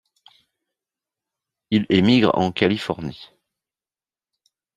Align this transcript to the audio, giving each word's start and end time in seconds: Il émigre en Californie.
Il 1.69 1.85
émigre 1.91 2.31
en 2.35 2.51
Californie. 2.51 3.29